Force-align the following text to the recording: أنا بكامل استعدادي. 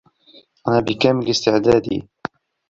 أنا 0.67 0.79
بكامل 0.79 1.27
استعدادي. 1.29 2.03